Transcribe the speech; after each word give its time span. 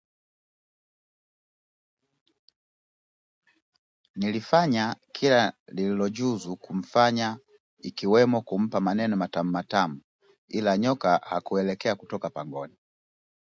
Nilifanya 4.15 4.95
kila 5.11 5.53
nililojuzu 5.73 6.55
kufanya 6.57 7.37
ikiwemo 7.79 8.41
kumpa 8.41 8.79
maneno 8.79 9.15
matamu 9.15 9.51
matamu 9.51 10.01
ila 10.47 10.77
nyoka 10.77 11.17
hakuelekea 11.17 11.95
kutoka 11.95 12.29
pangoni 12.29 12.77